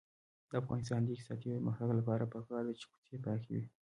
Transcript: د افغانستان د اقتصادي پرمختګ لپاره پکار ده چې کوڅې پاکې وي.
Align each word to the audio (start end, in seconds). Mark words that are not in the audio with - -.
د 0.49 0.51
افغانستان 0.61 0.99
د 1.03 1.07
اقتصادي 1.15 1.47
پرمختګ 1.57 1.89
لپاره 1.99 2.29
پکار 2.33 2.61
ده 2.67 2.73
چې 2.79 2.85
کوڅې 2.91 3.15
پاکې 3.25 3.51
وي. 3.57 3.65